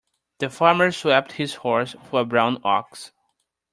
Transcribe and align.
The 0.39 0.49
farmer 0.49 0.91
swapped 0.91 1.33
his 1.33 1.53
horse 1.53 1.95
for 2.09 2.21
a 2.21 2.25
brown 2.25 2.59
ox. 2.63 3.11